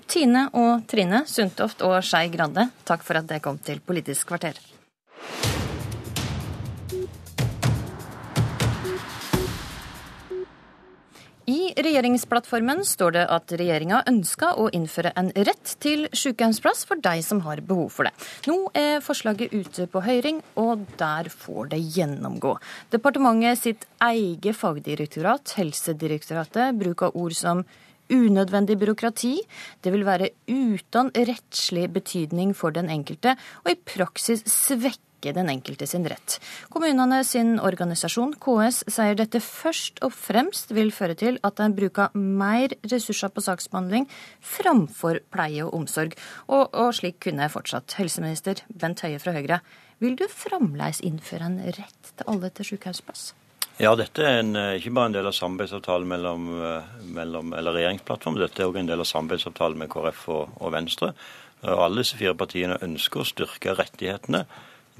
Tine 0.09 0.47
og 0.57 0.87
Trine 0.89 1.21
Sundtoft 1.29 1.83
og 1.85 1.99
Skei 2.03 2.31
Grande, 2.33 2.71
takk 2.85 3.05
for 3.05 3.19
at 3.19 3.29
det 3.29 3.43
kom 3.45 3.59
til 3.61 3.79
Politisk 3.79 4.27
kvarter. 4.31 4.57
I 11.49 11.71
regjeringsplattformen 11.81 12.83
står 12.85 13.15
det 13.15 13.21
at 13.33 13.53
regjeringa 13.57 14.03
ønska 14.11 14.51
å 14.61 14.67
innføre 14.75 15.09
en 15.17 15.31
rett 15.33 15.71
til 15.81 16.05
sykehjemsplass 16.13 16.83
for 16.85 17.01
de 17.01 17.23
som 17.25 17.39
har 17.47 17.63
behov 17.65 17.89
for 17.95 18.05
det. 18.05 18.11
Nå 18.45 18.57
er 18.77 19.01
forslaget 19.01 19.55
ute 19.55 19.87
på 19.89 20.03
høring, 20.05 20.43
og 20.61 20.83
der 20.99 21.31
får 21.33 21.71
det 21.73 21.81
gjennomgå. 21.95 22.53
Departementet 22.93 23.63
sitt 23.63 23.89
eget 24.11 24.59
fagdirektorat, 24.59 25.55
Helsedirektoratet, 25.57 26.77
bruker 26.77 27.17
ord 27.17 27.33
som 27.33 27.65
unødvendig 28.13 28.77
byråkrati. 28.83 29.35
Det 29.81 29.93
vil 29.95 30.05
være 30.05 30.29
uten 30.53 31.09
rettslig 31.17 31.89
betydning 31.97 32.53
for 32.57 32.77
den 32.77 32.93
enkelte, 32.93 33.33
og 33.65 33.73
i 33.73 33.79
praksis 33.89 34.45
svekke 34.45 35.08
svekke 35.19 35.35
den 35.35 35.49
enkelte 35.49 35.87
sin 35.87 36.05
rett. 36.07 36.39
Kommunene 36.69 37.23
sin 37.23 37.59
organisasjon, 37.59 38.35
KS, 38.39 38.85
sier 38.87 39.15
dette 39.15 39.39
først 39.39 39.99
og 40.01 40.13
fremst 40.13 40.71
vil 40.71 40.91
føre 40.91 41.15
til 41.15 41.39
at 41.43 41.59
en 41.59 41.75
bruker 41.75 42.09
mer 42.13 42.69
ressurser 42.83 43.29
på 43.29 43.41
saksbehandling 43.41 44.07
framfor 44.41 45.19
pleie 45.31 45.63
og 45.63 45.73
omsorg. 45.73 46.15
Og, 46.47 46.73
og 46.73 46.93
slik 46.93 47.19
kunne 47.19 47.43
jeg 47.43 47.51
fortsatt. 47.51 47.97
Helseminister 47.99 48.63
Bent 48.69 49.01
Høie 49.01 49.19
fra 49.19 49.33
Høyre, 49.33 49.61
vil 49.99 50.15
du 50.15 50.27
fremdeles 50.31 51.01
innføre 51.01 51.45
en 51.49 51.59
rett 51.59 52.13
til 52.15 52.27
alle 52.27 52.49
til 52.49 52.73
sykehusplass? 52.73 53.33
Ja, 53.79 53.93
dette 53.95 54.23
er 54.23 54.41
en, 54.41 54.55
eh, 54.59 54.75
ikke 54.75 54.91
bare 54.91 55.07
en 55.07 55.13
del 55.15 55.27
av 55.27 55.35
samarbeidsavtalen 55.35 56.07
mellom, 56.07 56.47
eh, 56.63 57.03
mellom 57.15 57.53
eller 57.55 57.77
regjeringsplattformen, 57.77 58.41
dette 58.41 58.59
er 58.59 58.67
også 58.67 58.79
en 58.79 58.89
del 58.91 58.99
av 58.99 59.07
samarbeidsavtalen 59.07 59.77
med 59.77 59.89
KrF 59.89 60.25
og, 60.35 60.49
og 60.59 60.73
Venstre. 60.73 61.13
Og 61.63 61.83
alle 61.85 62.03
disse 62.03 62.15
fire 62.19 62.35
partiene 62.39 62.79
ønsker 62.83 63.21
å 63.21 63.27
styrke 63.27 63.75
rettighetene 63.75 64.45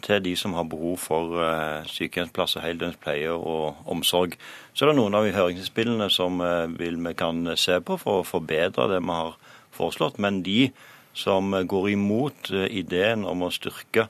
til 0.04 0.22
de 0.24 0.36
som 0.40 0.56
har 0.58 0.68
behov 0.70 0.98
for 1.02 1.36
uh, 1.40 1.86
sykehjemsplasser, 1.90 2.64
heldøgns 2.64 3.00
pleie 3.02 3.32
og 3.32 3.80
omsorg. 3.90 4.38
Så 4.74 4.86
er 4.86 4.92
det 4.92 5.00
noen 5.00 5.18
av 5.18 5.28
høringsinnspillene 5.36 6.10
som 6.14 6.42
uh, 6.44 6.68
vi 6.70 7.14
kan 7.18 7.44
se 7.60 7.80
på 7.82 8.00
for 8.02 8.22
å 8.22 8.28
forbedre 8.28 8.90
det 8.92 9.02
vi 9.04 9.18
har 9.18 9.38
foreslått. 9.76 10.20
Men 10.20 10.42
de 10.46 10.72
som 11.18 11.52
går 11.52 11.92
imot 11.96 12.54
uh, 12.54 12.66
ideen 12.66 13.28
om 13.28 13.46
å 13.46 13.54
styrke 13.54 14.10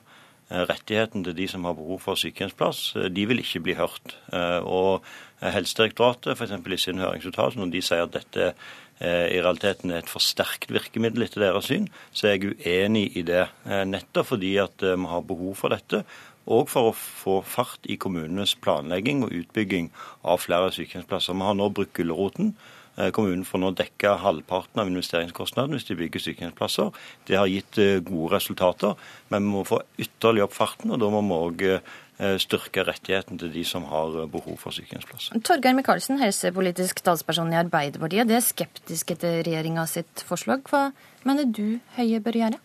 rettigheten 0.50 1.22
til 1.22 1.36
de 1.38 1.44
som 1.46 1.62
har 1.62 1.76
behov 1.78 2.00
for 2.02 2.18
sykehjemsplass, 2.18 2.96
de 3.14 3.24
vil 3.30 3.38
ikke 3.38 3.60
bli 3.62 3.76
hørt. 3.78 4.16
Og 4.66 5.04
Helsedirektoratet, 5.38 6.34
f.eks. 6.34 6.56
i 6.58 6.78
sin 6.82 6.98
høringsuttalelse, 6.98 7.60
når 7.60 7.70
de 7.70 7.82
sier 7.86 8.02
at 8.02 8.16
dette 8.16 8.48
Eh, 8.48 8.89
i 9.08 9.38
realiteten 9.40 9.92
er 9.92 10.02
et 10.02 10.10
forsterket 10.12 10.72
virkemiddel 10.74 11.24
etter 11.24 11.46
deres 11.46 11.70
syn, 11.70 11.86
så 12.12 12.28
er 12.28 12.36
jeg 12.36 12.50
uenig 12.52 13.06
i 13.16 13.22
det. 13.24 13.46
Eh, 13.64 13.86
nettopp 13.88 14.32
fordi 14.34 14.56
at 14.60 14.84
eh, 14.84 14.98
vi 14.98 15.08
har 15.08 15.24
behov 15.24 15.56
for 15.62 15.72
dette 15.72 16.02
og 16.50 16.68
for 16.72 16.90
å 16.90 16.96
få 16.96 17.38
fart 17.46 17.86
i 17.88 17.98
kommunenes 18.00 18.56
planlegging 18.64 19.22
og 19.24 19.34
utbygging 19.36 19.90
av 20.26 20.42
flere 20.42 20.72
sykehjemsplasser. 20.74 21.36
Vi 21.36 21.46
har 21.46 21.56
nå 21.56 21.68
brukt 21.72 21.94
gulroten. 21.96 22.54
Eh, 22.98 23.10
kommunen 23.14 23.46
får 23.46 23.62
nå 23.62 23.70
dekka 23.78 24.16
halvparten 24.24 24.82
av 24.82 24.90
investeringskostnaden 24.90 25.76
hvis 25.76 25.88
de 25.88 25.96
bygger 25.98 26.24
sykehjemsplasser. 26.24 26.92
Det 27.28 27.38
har 27.38 27.50
gitt 27.50 27.78
eh, 27.80 27.98
gode 28.04 28.34
resultater, 28.34 28.96
men 29.30 29.46
vi 29.46 29.54
må 29.54 29.64
få 29.68 29.80
ytterligere 30.00 30.48
opp 30.48 30.56
farten. 30.56 30.94
og 30.94 31.02
Da 31.02 31.10
må 31.12 31.22
vi 31.24 31.38
òg 31.38 31.66
eh, 31.70 32.36
styrke 32.42 32.84
rettigheten 32.88 33.40
til 33.40 33.52
de 33.54 33.64
som 33.64 33.86
har 33.90 34.24
behov 34.32 34.58
for 34.60 34.76
sykehjemsplass. 34.76 35.30
Torgeir 35.46 35.76
Micaelsen, 35.78 36.20
helsepolitisk 36.20 37.04
talsperson 37.06 37.52
i 37.54 37.60
Arbeiderpartiet. 37.60 38.28
Det 38.28 38.40
er 38.40 38.44
skeptiske 38.44 39.16
til 39.22 39.40
regjeringa 39.46 39.86
sitt 39.90 40.26
forslag. 40.26 40.66
Hva 40.68 40.90
mener 41.28 41.48
du 41.48 41.78
Høie 41.96 42.20
bør 42.24 42.42
gjøre? 42.42 42.60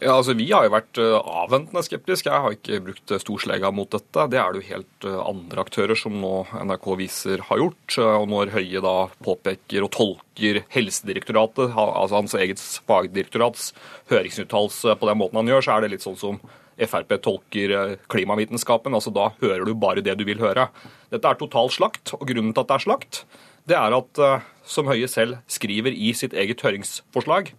Ja, 0.00 0.14
altså 0.16 0.32
Vi 0.32 0.46
har 0.48 0.64
jo 0.64 0.72
vært 0.72 0.98
eh, 1.00 1.14
avventende 1.42 1.82
skeptiske. 1.84 2.30
Jeg 2.30 2.44
har 2.44 2.54
ikke 2.56 2.80
brukt 2.86 3.12
storslegga 3.22 3.68
mot 3.74 3.90
dette. 3.92 4.24
Det 4.32 4.38
er 4.40 4.54
det 4.54 4.62
jo 4.62 4.70
helt 4.70 5.06
eh, 5.08 5.18
andre 5.20 5.64
aktører 5.66 5.98
som 5.98 6.14
nå 6.16 6.32
NRK 6.64 6.86
viser 7.02 7.42
har 7.50 7.60
gjort. 7.60 7.98
Og 8.00 8.24
når 8.32 8.54
Høie 8.54 8.80
da 8.84 8.94
påpeker 9.22 9.84
og 9.84 9.92
tolker 9.92 10.62
Helsedirektoratet, 10.72 11.76
altså 11.76 12.18
hans 12.18 12.36
eget 12.40 12.62
fagdirektorats 12.88 13.70
høringsuttalelse 14.10 14.96
på 14.96 15.10
den 15.10 15.20
måten 15.20 15.42
han 15.42 15.52
gjør, 15.52 15.66
så 15.66 15.76
er 15.76 15.84
det 15.84 15.94
litt 15.94 16.06
sånn 16.06 16.20
som 16.20 16.40
Frp 16.82 17.12
tolker 17.22 17.74
eh, 17.76 17.96
klimavitenskapen. 18.10 18.96
altså 18.96 19.12
Da 19.12 19.28
hører 19.42 19.68
du 19.68 19.74
bare 19.76 20.04
det 20.04 20.16
du 20.16 20.24
vil 20.26 20.40
høre. 20.40 20.70
Dette 21.12 21.28
er 21.28 21.36
total 21.36 21.68
slakt, 21.70 22.14
og 22.16 22.24
grunnen 22.30 22.56
til 22.56 22.64
at 22.64 22.72
det 22.72 22.78
er 22.78 22.86
slakt, 22.86 23.24
det 23.68 23.76
er 23.78 23.94
at, 23.94 24.18
som 24.66 24.88
Høie 24.90 25.06
selv 25.06 25.36
skriver 25.52 25.94
i 25.94 26.08
sitt 26.18 26.32
eget 26.34 26.64
høringsforslag, 26.64 27.52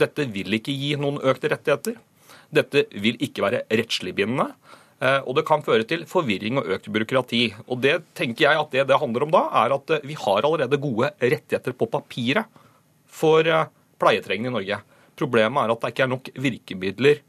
dette 0.00 0.26
vil 0.34 0.56
ikke 0.58 0.74
gi 0.74 0.94
noen 1.00 1.20
økte 1.22 1.50
rettigheter. 1.52 1.98
Dette 2.54 2.86
vil 3.02 3.18
ikke 3.22 3.44
være 3.44 3.62
rettslig 3.70 4.14
bindende. 4.16 4.50
Eh, 5.02 5.20
og 5.26 5.34
det 5.38 5.44
kan 5.48 5.62
føre 5.64 5.86
til 5.88 6.04
forvirring 6.08 6.60
og 6.60 6.70
økt 6.76 6.90
byråkrati. 6.92 7.42
Og 7.68 7.80
det 7.82 7.98
tenker 8.16 8.46
jeg 8.46 8.60
at 8.60 8.74
det 8.74 8.86
det 8.90 9.00
handler 9.00 9.26
om 9.26 9.34
da, 9.34 9.44
er 9.64 9.76
at 9.76 9.94
eh, 9.96 10.06
vi 10.06 10.16
har 10.18 10.42
allerede 10.42 10.80
gode 10.80 11.10
rettigheter 11.20 11.76
på 11.76 11.90
papiret 11.90 12.62
for 13.10 13.46
eh, 13.46 13.70
pleietrengende 14.00 14.52
i 14.52 14.56
Norge. 14.58 14.80
Problemet 15.18 15.62
er 15.62 15.74
at 15.74 15.82
det 15.82 15.92
ikke 15.94 16.06
er 16.06 16.12
nok 16.14 16.30
virkemidler 16.46 17.22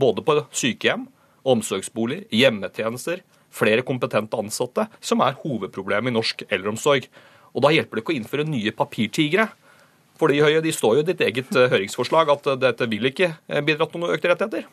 både 0.00 0.24
på 0.24 0.36
sykehjem, 0.54 1.06
omsorgsboliger, 1.50 2.26
hjemmetjenester, 2.34 3.22
flere 3.50 3.84
kompetente 3.86 4.38
ansatte, 4.38 4.86
som 5.00 5.22
er 5.24 5.38
hovedproblemet 5.40 6.12
i 6.12 6.16
norsk 6.16 6.44
eldreomsorg. 6.48 7.08
Og 7.50 7.64
da 7.64 7.72
hjelper 7.74 7.98
det 7.98 8.04
ikke 8.04 8.14
å 8.14 8.18
innføre 8.20 8.46
nye 8.46 8.72
papirtigre. 8.76 9.48
Fordi 10.20 10.40
Høie, 10.44 10.60
de 10.64 10.72
står 10.74 10.98
jo 10.98 11.04
i 11.04 11.10
ditt 11.12 11.22
eget 11.24 11.54
eh, 11.56 11.70
høringsforslag 11.72 12.32
at 12.36 12.48
eh, 12.52 12.58
dette 12.68 12.88
vil 12.90 13.10
ikke 13.10 13.32
eh, 13.32 13.62
bidra 13.64 13.88
til 13.88 14.02
noen 14.02 14.16
økte 14.16 14.32
rettigheter. 14.32 14.66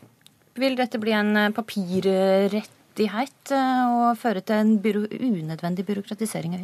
Vil 0.57 0.75
dette 0.79 0.99
bli 0.99 1.13
en 1.13 1.53
papirrettighet 1.53 3.51
og 3.53 4.17
føre 4.17 4.41
til 4.41 4.57
en 4.57 4.71
byrå, 4.81 5.03
unødvendig 5.13 5.85
byråkratisering? 5.85 6.55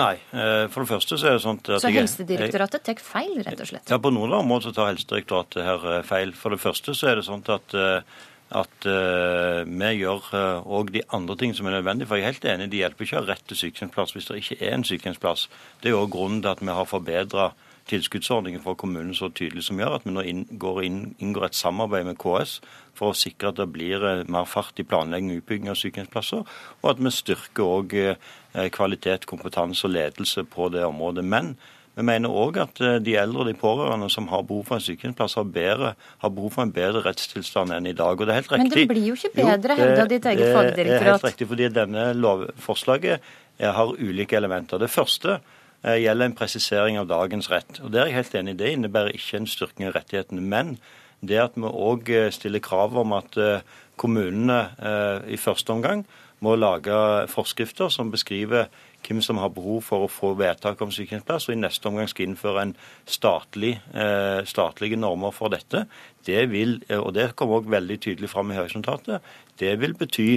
Nei. 0.00 0.14
For 0.32 0.80
det 0.80 0.88
første 0.88 1.18
så 1.20 1.28
er 1.28 1.36
det 1.36 1.42
sånn 1.44 1.60
at 1.60 1.74
Så 1.84 1.92
Helsedirektoratet 1.92 2.86
tar 2.88 3.02
feil, 3.04 3.42
rett 3.44 3.60
og 3.60 3.68
slett? 3.68 3.92
Ja, 3.92 4.00
på 4.00 4.14
noen 4.16 4.32
områder 4.38 4.72
tar 4.72 4.94
Helsedirektoratet 4.94 5.60
her 5.60 6.08
feil. 6.08 6.32
For 6.40 6.56
det 6.56 6.62
første 6.64 6.96
så 6.96 7.12
er 7.12 7.20
det 7.20 7.26
sånn 7.28 7.44
at 7.52 7.76
at 8.54 8.86
uh, 8.86 9.64
vi 9.66 9.90
gjør 9.98 10.26
òg 10.62 10.90
uh, 10.90 10.92
de 10.94 11.02
andre 11.16 11.36
tingene 11.40 11.58
som 11.58 11.68
er 11.68 11.78
nødvendige. 11.78 12.08
For 12.10 12.20
jeg 12.20 12.26
er 12.26 12.32
helt 12.32 12.48
enig, 12.52 12.70
det 12.70 12.82
hjelper 12.82 13.06
ikke 13.06 13.16
å 13.16 13.22
ha 13.22 13.28
rett 13.32 13.46
til 13.50 13.58
sykehjemsplass 13.58 14.14
hvis 14.14 14.28
det 14.28 14.40
ikke 14.42 14.58
er 14.60 14.76
en 14.76 14.86
sykehjemsplass. 14.86 15.46
Det 15.82 15.90
er 15.90 15.96
jo 15.96 16.04
grunnen 16.12 16.42
til 16.44 16.52
at 16.52 16.62
vi 16.62 16.76
har 16.76 16.90
forbedra 16.90 17.48
tilskuddsordningen 17.90 18.62
for 18.64 18.78
kommunen 18.80 19.14
så 19.16 19.28
tydelig 19.28 19.66
som 19.66 19.80
gjør 19.80 19.98
at 19.98 20.06
vi 20.06 20.14
nå 20.14 20.24
inngår, 20.24 20.80
inngår 20.86 21.48
et 21.50 21.58
samarbeid 21.58 22.08
med 22.08 22.18
KS 22.20 22.58
for 22.96 23.12
å 23.12 23.18
sikre 23.18 23.50
at 23.50 23.60
det 23.60 23.68
blir 23.74 24.02
eh, 24.06 24.24
mer 24.30 24.48
fart 24.48 24.80
i 24.80 24.86
planlegging 24.88 25.34
og 25.34 25.42
utbygging 25.42 25.70
av 25.72 25.78
sykehjemsplasser, 25.80 26.44
og 26.80 26.90
at 26.90 27.02
vi 27.02 27.12
styrker 27.12 27.64
òg 27.66 27.96
eh, 28.00 28.68
kvalitet, 28.74 29.28
kompetanse 29.30 29.86
og 29.88 29.96
ledelse 29.96 30.46
på 30.48 30.70
det 30.72 30.84
området. 30.86 31.26
Men 31.26 31.54
vi 31.98 32.06
mener 32.06 32.32
òg 32.32 32.60
at 32.62 32.80
eh, 32.80 33.00
de 33.04 33.18
eldre 33.20 33.44
og 33.44 33.50
de 33.50 33.56
pårørende 33.58 34.08
som 34.12 34.30
har 34.32 34.46
behov 34.48 34.64
for 34.70 34.78
en 34.78 34.86
sykehjemsplass, 34.86 35.36
har, 35.40 35.50
bedre, 35.58 35.92
har, 36.24 36.34
behov 36.38 36.54
for 36.56 36.64
en 36.64 36.74
bedre 36.74 37.04
rettstilstand 37.04 37.74
enn 37.76 37.90
i 37.90 37.96
dag. 37.98 38.16
Og 38.16 38.24
det 38.24 38.32
er 38.32 38.40
helt 38.40 38.54
riktig. 38.54 38.70
Men 38.70 38.78
det 38.78 38.86
blir 38.94 39.10
jo 39.10 39.18
ikke 39.18 39.34
bedre, 39.42 39.80
hevda 39.82 40.06
ditt 40.14 40.30
eget 40.32 40.54
fagdirektorat. 40.54 40.78
Det 40.78 41.02
er 41.02 41.10
helt 41.10 41.28
riktig, 41.28 41.50
fordi 41.52 41.72
denne 41.82 42.08
lovforslaget 42.16 43.34
har 43.60 43.92
ulike 44.00 44.34
elementer. 44.34 44.80
Det 44.82 44.90
første 44.90 45.36
gjelder 45.84 46.30
en 46.30 46.36
presisering 46.36 46.98
av 47.00 47.08
dagens 47.10 47.50
rett. 47.52 47.80
Og 47.84 47.92
Det 47.92 48.00
er 48.00 48.10
jeg 48.10 48.18
helt 48.18 48.34
enig 48.40 48.54
i. 48.54 48.58
Det 48.62 48.72
innebærer 48.72 49.16
ikke 49.16 49.40
en 49.40 49.48
styrking 49.50 49.88
av 49.88 49.96
rettighetene. 49.98 50.40
Men 50.40 50.78
det 51.20 51.40
at 51.40 51.56
vi 51.56 51.68
òg 51.68 52.10
eh, 52.10 52.30
stiller 52.32 52.64
krav 52.64 52.96
om 53.00 53.12
at 53.16 53.36
eh, 53.36 53.64
kommunene 53.96 54.58
i 55.30 55.36
første 55.38 55.70
omgang 55.70 56.00
må 56.42 56.56
lage 56.58 56.94
forskrifter 57.30 57.92
som 57.94 58.10
beskriver 58.10 58.66
hvem 59.06 59.20
som 59.22 59.38
har 59.38 59.52
behov 59.54 59.84
for 59.86 60.02
å 60.04 60.10
få 60.10 60.32
vedtak 60.34 60.80
om 60.82 60.90
sykehjemsplass, 60.90 61.46
og 61.46 61.54
i 61.54 61.60
neste 61.60 61.86
omgang 61.86 62.08
skal 62.10 62.26
innføre 62.26 62.64
en 62.64 62.72
statlig, 63.06 63.76
statlige 64.50 64.98
normer 64.98 65.30
for 65.30 65.54
dette. 65.54 65.84
Det 66.26 66.42
vil, 66.50 66.80
og 66.98 67.12
det 67.14 67.36
kommer 67.38 67.60
også 67.60 67.70
veldig 67.76 68.00
tydelig 68.02 68.32
fram 68.32 68.50
i 68.50 68.58
høringsnotatet, 68.58 69.22
det 69.62 69.76
vil 69.78 69.94
bety 69.94 70.28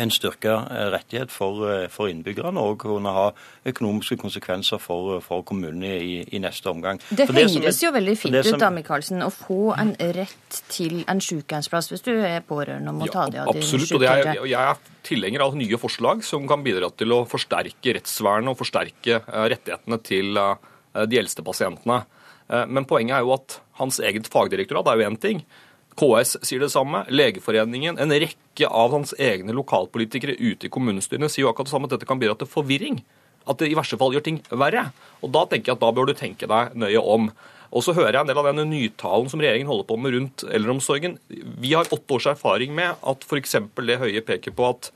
en 0.00 0.10
styrka 0.12 0.54
eh, 0.70 0.86
rettighet 0.92 1.32
for, 1.32 1.62
eh, 1.68 1.88
for, 1.92 2.08
innbyggerne 2.08 2.60
og 2.60 2.78
kunne 2.84 3.12
ha 3.12 3.26
økonomiske 3.68 4.16
konsekvenser 4.20 4.80
for, 4.82 5.18
for 5.24 5.44
kommunene 5.48 5.92
i, 5.98 6.14
i, 6.24 6.40
neste 6.42 6.70
omgang. 6.70 7.00
Det, 7.10 7.26
det 7.28 7.46
høres 7.58 7.82
jo 7.82 7.92
veldig 7.94 8.16
fint 8.18 8.38
ut 8.40 8.60
da, 8.60 8.70
Michaelsen, 8.74 9.22
å 9.24 9.30
få 9.32 9.74
en 9.78 9.94
rett 10.16 10.60
til 10.72 11.02
en 11.10 11.20
sykehjemsplass 11.22 11.92
hvis 11.92 12.06
du 12.06 12.14
er 12.14 12.40
pårørende 12.46 12.94
og 12.94 13.02
må 13.02 13.10
ja, 13.10 13.14
ta 13.18 13.26
deg 13.28 13.42
av 13.44 13.52
din 13.52 13.64
Absolutt, 13.64 13.94
og 13.98 14.06
er, 14.08 14.32
jeg 14.40 14.70
er 14.72 14.80
tilhenger 15.06 15.46
av 15.48 15.58
nye 15.58 15.80
forslag 15.80 16.24
som 16.26 16.46
kan 16.50 16.64
bidra 16.64 16.92
til 16.96 17.12
å 17.14 17.22
forsterke 17.28 17.96
rettsvernet 17.98 18.54
og 18.54 18.60
forsterke 18.60 19.20
eh, 19.20 19.44
rettighetene 19.52 20.00
til 20.06 20.40
de 20.92 21.16
eldste 21.16 21.40
pasientene. 21.40 22.02
Men 22.68 22.84
poenget 22.84 23.14
er 23.16 23.22
jo 23.24 23.30
at 23.32 23.54
hans 23.78 23.96
eget 24.04 24.26
fagdirektorat 24.28 24.90
er 24.90 24.98
jo 25.00 25.06
én 25.06 25.16
ting. 25.16 25.38
KS 25.98 26.38
sier 26.46 26.62
det 26.62 26.70
samme. 26.72 27.04
Legeforeningen, 27.12 27.98
en 28.00 28.12
rekke 28.12 28.68
av 28.68 28.94
hans 28.94 29.12
egne 29.20 29.54
lokalpolitikere 29.56 30.36
ute 30.40 30.68
i 30.68 30.72
kommunestyrene 30.72 31.30
sier 31.30 31.46
jo 31.46 31.52
akkurat 31.52 31.68
det 31.68 31.74
samme, 31.74 31.90
at 31.90 31.96
dette 31.96 32.08
kan 32.08 32.20
bidra 32.20 32.36
til 32.38 32.50
forvirring. 32.50 33.02
At 33.48 33.58
det 33.60 33.72
i 33.72 33.76
verste 33.76 33.98
fall 34.00 34.14
gjør 34.14 34.24
ting 34.24 34.38
verre. 34.50 34.88
Og 35.20 35.32
Da 35.34 35.44
tenker 35.50 35.72
jeg 35.72 35.78
at 35.78 35.84
da 35.84 35.92
bør 35.92 36.08
du 36.08 36.14
tenke 36.16 36.48
deg 36.48 36.76
nøye 36.78 37.02
om. 37.02 37.30
Og 37.72 37.84
så 37.84 37.94
hører 37.96 38.18
jeg 38.18 38.22
en 38.22 38.30
del 38.30 38.40
av 38.40 38.48
denne 38.50 38.66
nytalen 38.68 39.30
som 39.32 39.40
regjeringen 39.40 39.70
holder 39.70 39.88
på 39.88 39.96
med 39.96 40.14
rundt 40.16 40.44
eldreomsorgen. 40.44 41.16
Vi 41.28 41.72
har 41.72 41.88
åtte 41.88 42.18
års 42.18 42.28
erfaring 42.34 42.74
med 42.76 43.00
at 43.00 43.24
f.eks. 43.24 43.56
det 43.88 44.00
Høie 44.02 44.20
peker 44.24 44.52
på 44.56 44.68
at 44.68 44.90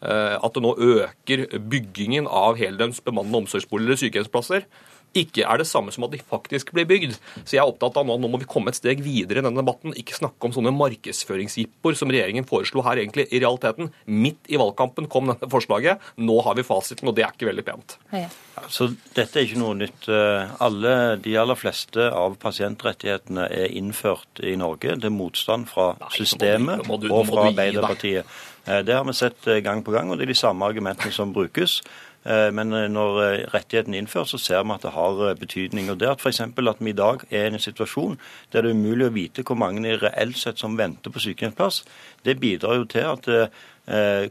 eh, 0.00 0.36
at 0.38 0.54
det 0.54 0.62
nå 0.62 0.76
øker 0.78 1.44
byggingen 1.58 2.30
av 2.30 2.60
heldøgns 2.60 3.02
bemannede 3.02 3.42
omsorgsboliger 3.42 3.90
eller 3.90 4.02
sykehjemsplasser 4.04 4.68
ikke 5.16 5.44
er 5.44 5.60
det 5.60 5.66
samme 5.68 5.92
som 5.94 6.06
at 6.06 6.14
de 6.14 6.20
faktisk 6.22 6.72
blir 6.76 6.86
bygd. 6.88 7.16
Så 7.42 7.56
jeg 7.56 7.62
er 7.62 7.70
opptatt 7.70 7.98
av 8.00 8.06
nå 8.06 8.18
nå 8.20 8.30
må 8.30 8.40
vi 8.40 8.48
komme 8.50 8.72
et 8.72 8.78
steg 8.78 9.02
videre 9.04 9.40
i 9.40 9.46
denne 9.46 9.62
debatten. 9.62 9.94
Ikke 9.98 10.16
snakke 10.16 10.48
om 10.48 10.54
sånne 10.54 10.72
markedsføringsjippoer 10.76 11.98
som 11.98 12.12
regjeringen 12.12 12.46
foreslo 12.48 12.84
her 12.86 13.00
egentlig 13.02 13.26
i 13.30 13.40
realiteten. 13.42 13.90
Midt 14.06 14.50
i 14.50 14.60
valgkampen 14.60 15.08
kom 15.10 15.30
dette 15.30 15.48
forslaget. 15.50 16.02
Nå 16.20 16.38
har 16.46 16.58
vi 16.58 16.66
fasiten, 16.66 17.10
og 17.10 17.16
det 17.18 17.26
er 17.26 17.34
ikke 17.34 17.50
veldig 17.50 17.66
pent. 17.66 17.96
Ja, 18.14 18.28
så 18.68 18.90
dette 19.16 19.40
er 19.40 19.48
ikke 19.48 19.62
noe 19.62 19.78
nytt. 19.78 20.08
Eh, 20.10 20.54
alle, 20.62 20.94
de 21.24 21.34
aller 21.40 21.58
fleste 21.58 22.10
av 22.10 22.36
pasientrettighetene 22.42 23.48
er 23.50 23.74
innført 23.80 24.42
i 24.44 24.54
Norge. 24.60 24.98
Det 25.00 25.10
er 25.10 25.16
motstand 25.16 25.68
fra 25.70 25.92
Nei, 26.00 26.12
systemet 26.20 26.86
må 26.86 27.00
du, 27.00 27.10
må 27.10 27.22
du, 27.22 27.22
og 27.22 27.28
fra 27.32 27.48
Arbeiderpartiet. 27.50 28.38
Eh, 28.66 28.82
det 28.86 28.94
har 28.94 29.06
vi 29.08 29.16
sett 29.16 29.46
eh, 29.48 29.62
gang 29.64 29.84
på 29.86 29.94
gang, 29.94 30.10
og 30.10 30.18
det 30.18 30.28
er 30.28 30.34
de 30.34 30.38
samme 30.38 30.66
argumentene 30.68 31.12
som 31.14 31.34
brukes. 31.34 31.80
Eh, 32.24 32.50
men 32.52 32.72
eh, 32.76 32.88
når 32.92 33.18
eh, 33.24 33.46
rettigheten 33.54 33.96
innføres, 33.96 34.34
så 34.34 34.38
ser 34.38 34.64
vi 34.64 34.74
at 34.74 34.84
det 34.84 34.92
har 34.92 35.34
betydning. 35.40 35.88
Og 35.90 36.00
det 36.00 36.10
at 36.10 36.20
f.eks. 36.20 36.40
at 36.40 36.80
vi 36.80 36.90
i 36.90 36.96
dag 36.96 37.24
er 37.30 37.46
i 37.48 37.54
en 37.54 37.58
situasjon 37.58 38.18
der 38.52 38.62
det 38.62 38.70
er 38.70 38.76
umulig 38.76 39.06
å 39.06 39.14
vite 39.14 39.44
hvor 39.46 39.56
mange 39.56 39.96
reelt 39.96 40.36
sett 40.36 40.60
som 40.60 40.76
venter 40.76 41.10
på 41.10 41.22
sykehjemsplass, 41.22 41.84
det 42.24 42.40
bidrar 42.40 42.76
jo 42.76 42.84
til 42.84 43.08
at 43.08 43.28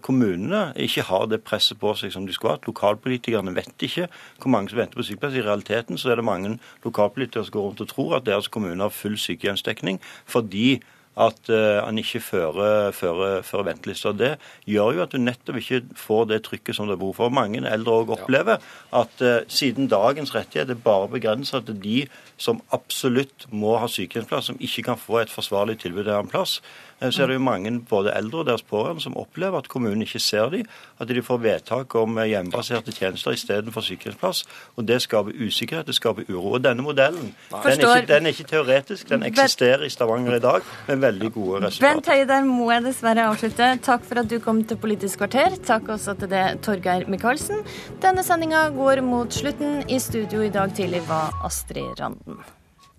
kommunene 0.05 0.69
ikke 0.79 1.03
har 1.09 1.25
det 1.27 1.41
presset 1.43 1.79
på 1.81 1.91
seg 1.97 2.13
som 2.13 2.27
de 2.27 2.31
skulle 2.31 2.53
hatt. 2.53 2.67
Lokalpolitikerne 2.69 3.51
vet 3.57 3.83
ikke 3.83 4.05
hvor 4.39 4.53
mange 4.53 4.71
som 4.71 4.79
venter 4.79 4.99
på 4.99 5.03
sykehjemsplass. 5.07 5.39
I 5.41 5.47
realiteten 5.47 5.99
så 5.99 6.13
er 6.13 6.21
det 6.21 6.27
mange 6.29 6.53
lokalpolitikere 6.85 7.43
som 7.47 7.57
går 7.57 7.67
rundt 7.67 7.83
og 7.83 7.89
tror 7.91 8.15
at 8.19 8.29
deres 8.29 8.47
kommune 8.47 8.85
har 8.85 8.93
full 8.93 9.17
sykehjemsdekning 9.19 9.99
fordi 10.29 10.77
at 11.19 11.51
uh, 11.51 11.81
han 11.83 11.99
ikke 11.99 12.21
fører, 12.23 12.93
fører, 12.95 13.43
fører 13.45 13.67
ventelister. 13.73 14.15
Det 14.15 14.31
gjør 14.69 14.95
jo 14.95 15.03
at 15.03 15.13
du 15.13 15.19
nettopp 15.21 15.59
ikke 15.59 15.81
får 15.99 16.29
det 16.31 16.41
trykket 16.47 16.77
som 16.77 16.87
det 16.87 16.95
er 16.95 17.01
behov 17.01 17.17
for. 17.19 17.33
Mange 17.33 17.61
eldre 17.67 17.97
òg 18.01 18.13
opplever 18.15 18.63
at 18.95 19.23
uh, 19.25 19.41
siden 19.51 19.91
dagens 19.91 20.33
rettighet 20.35 20.71
er 20.71 20.83
bare 20.83 21.11
begrenset 21.11 21.67
til 21.67 21.79
de 21.83 21.97
som 22.39 22.61
absolutt 22.75 23.49
må 23.51 23.75
ha 23.81 23.89
sykehjemsplass, 23.91 24.51
som 24.51 24.61
ikke 24.63 24.85
kan 24.89 24.99
få 24.99 25.19
et 25.21 25.33
forsvarlig 25.33 25.79
tilbud 25.83 26.07
av 26.07 26.23
en 26.23 26.31
plass, 26.31 26.59
eh, 26.59 26.88
så 26.99 27.23
er 27.23 27.31
det 27.31 27.37
jo 27.37 27.43
mange, 27.43 27.71
både 27.89 28.11
eldre 28.15 28.41
og 28.43 28.47
deres 28.49 28.63
pårørende, 28.67 29.03
som 29.03 29.17
opplever 29.17 29.57
at 29.57 29.69
kommunen 29.71 30.01
ikke 30.03 30.19
ser 30.19 30.49
dem, 30.53 30.65
at 30.99 31.07
de 31.07 31.21
får 31.23 31.39
vedtak 31.43 31.95
om 31.95 32.17
eh, 32.17 32.27
hjemmebaserte 32.33 32.91
tjenester 32.95 33.35
istedenfor 33.35 33.85
sykehjemsplass. 33.85 34.43
Og 34.75 34.87
det 34.87 34.99
skaper 35.05 35.31
usikkerhet, 35.35 35.87
det 35.87 35.95
skaper 35.95 36.27
uro. 36.29 36.57
Og 36.57 36.63
denne 36.63 36.83
modellen 36.83 37.31
den 37.31 37.59
er, 37.63 37.71
ikke, 37.77 38.07
den 38.13 38.25
er, 38.25 38.35
ikke, 38.35 38.47
teoretisk, 38.51 39.09
den 39.09 39.23
eksisterer 39.23 39.87
i 39.87 39.91
Stavanger 39.93 40.35
i 40.35 40.43
dag 40.43 40.67
med 40.87 41.03
veldig 41.07 41.31
gode 41.37 41.63
resultater. 41.65 41.87
Bent 41.87 42.11
Høie, 42.11 42.27
der 42.27 42.45
må 42.51 42.69
jeg 42.73 42.85
dessverre 42.89 43.29
avslutte. 43.31 43.71
Takk 43.85 44.05
for 44.09 44.23
at 44.23 44.29
du 44.31 44.37
kom 44.43 44.63
til 44.67 44.79
Politisk 44.81 45.23
kvarter. 45.23 45.55
Takk 45.65 45.89
også 45.95 46.17
til 46.19 46.31
det, 46.35 46.45
Torgeir 46.65 47.07
Micaelsen. 47.11 47.63
Denne 48.03 48.25
sendinga 48.27 48.67
går 48.75 49.03
mot 49.05 49.33
slutten. 49.33 49.83
I 49.87 49.99
studio 50.03 50.43
i 50.43 50.51
dag 50.53 50.75
tidlig 50.75 51.05
var 51.07 51.35
Astrid 51.47 51.99
Randen. 51.99 52.43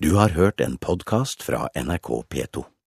Du 0.00 0.14
har 0.16 0.33
hørt 0.33 0.61
en 0.64 0.78
podkast 0.80 1.42
fra 1.45 1.66
NRK 1.76 2.14
P2. 2.33 2.71